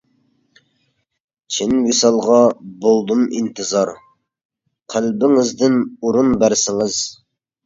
[1.57, 2.37] چىن ۋىسالغا
[2.85, 3.93] بولدۇم ئىنتىزار،
[4.95, 6.99] قەلبىڭىزدىن ئورۇن بەرسىڭىز.